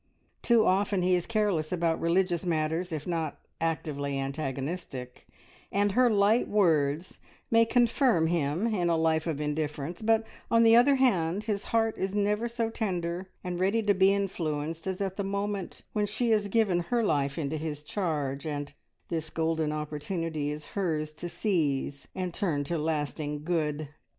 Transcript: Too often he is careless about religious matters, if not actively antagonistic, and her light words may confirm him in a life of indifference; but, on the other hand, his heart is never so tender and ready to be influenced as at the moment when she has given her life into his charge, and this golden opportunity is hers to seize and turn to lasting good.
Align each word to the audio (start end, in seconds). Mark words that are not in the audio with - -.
Too 0.41 0.65
often 0.65 1.03
he 1.03 1.13
is 1.13 1.27
careless 1.27 1.71
about 1.71 2.01
religious 2.01 2.43
matters, 2.43 2.91
if 2.91 3.05
not 3.05 3.37
actively 3.59 4.17
antagonistic, 4.17 5.27
and 5.71 5.91
her 5.91 6.09
light 6.09 6.47
words 6.47 7.19
may 7.51 7.65
confirm 7.65 8.25
him 8.25 8.65
in 8.73 8.89
a 8.89 8.97
life 8.97 9.27
of 9.27 9.39
indifference; 9.39 10.01
but, 10.01 10.25
on 10.49 10.63
the 10.63 10.75
other 10.75 10.95
hand, 10.95 11.43
his 11.43 11.65
heart 11.65 11.99
is 11.99 12.15
never 12.15 12.47
so 12.47 12.71
tender 12.71 13.29
and 13.43 13.59
ready 13.59 13.83
to 13.83 13.93
be 13.93 14.11
influenced 14.11 14.87
as 14.87 15.01
at 15.01 15.17
the 15.17 15.23
moment 15.23 15.83
when 15.93 16.07
she 16.07 16.31
has 16.31 16.47
given 16.47 16.79
her 16.79 17.03
life 17.03 17.37
into 17.37 17.57
his 17.57 17.83
charge, 17.83 18.47
and 18.47 18.73
this 19.09 19.29
golden 19.29 19.71
opportunity 19.71 20.49
is 20.49 20.65
hers 20.73 21.13
to 21.13 21.29
seize 21.29 22.07
and 22.15 22.33
turn 22.33 22.63
to 22.63 22.75
lasting 22.75 23.43
good. 23.43 23.89